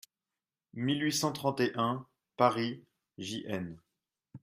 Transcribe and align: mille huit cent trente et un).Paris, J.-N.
mille 0.73 1.03
huit 1.03 1.13
cent 1.13 1.31
trente 1.31 1.59
et 1.59 1.73
un).Paris, 1.75 2.83
J.-N. 3.19 3.77